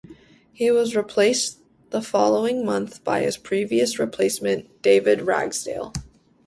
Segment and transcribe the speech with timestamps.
[0.51, 1.59] He was replaced
[1.91, 5.93] the following month by his previous replacement David Ragsdale.